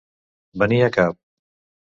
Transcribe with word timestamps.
Venir 0.63 0.81
a 0.85 0.89
cap. 0.97 1.21